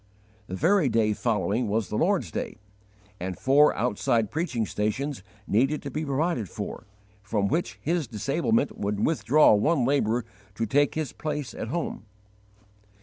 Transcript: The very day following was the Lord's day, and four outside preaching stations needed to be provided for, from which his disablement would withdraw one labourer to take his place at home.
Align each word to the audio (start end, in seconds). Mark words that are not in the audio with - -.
The 0.47 0.55
very 0.55 0.89
day 0.89 1.13
following 1.13 1.67
was 1.67 1.89
the 1.89 1.95
Lord's 1.95 2.31
day, 2.31 2.57
and 3.19 3.37
four 3.37 3.75
outside 3.75 4.31
preaching 4.31 4.65
stations 4.65 5.21
needed 5.45 5.83
to 5.83 5.91
be 5.91 6.03
provided 6.03 6.49
for, 6.49 6.87
from 7.21 7.47
which 7.47 7.77
his 7.83 8.07
disablement 8.07 8.79
would 8.79 9.05
withdraw 9.05 9.53
one 9.53 9.85
labourer 9.85 10.25
to 10.55 10.65
take 10.65 10.95
his 10.95 11.13
place 11.13 11.53
at 11.53 11.67
home. 11.67 12.07